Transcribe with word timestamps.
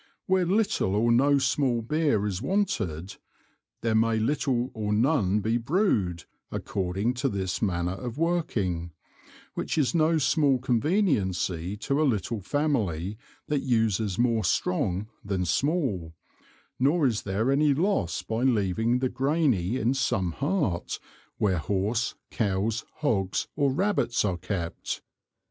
Where 0.25 0.47
little 0.47 0.95
or 0.95 1.11
no 1.11 1.37
small 1.37 1.83
Beer 1.83 2.25
is 2.25 2.41
wanted, 2.41 3.17
there 3.81 3.93
may 3.93 4.17
little 4.17 4.71
or 4.73 4.91
none 4.93 5.41
be 5.41 5.57
Brewed, 5.59 6.23
according 6.51 7.13
to 7.13 7.29
this 7.29 7.61
manner 7.61 7.91
of 7.93 8.17
Working, 8.17 8.93
which 9.53 9.77
is 9.77 9.93
no 9.93 10.17
small 10.17 10.57
Conveniency 10.57 11.77
to 11.81 12.01
a 12.01 12.01
little 12.01 12.41
Family 12.41 13.19
that 13.47 13.59
uses 13.61 14.17
more 14.17 14.43
strong 14.43 15.07
than 15.23 15.45
small, 15.45 16.15
nor 16.79 17.05
is 17.05 17.21
there 17.21 17.51
any 17.51 17.75
Loss 17.75 18.23
by 18.23 18.41
leaving 18.41 18.97
the 18.97 19.09
Grainy 19.09 19.77
in 19.77 19.93
some 19.93 20.31
Heart, 20.31 20.97
where 21.37 21.59
Horse, 21.59 22.15
Cows, 22.31 22.85
Hogs, 23.01 23.49
or 23.55 23.71
Rabbits 23.71 24.25
are 24.25 24.37
kept. 24.39 25.03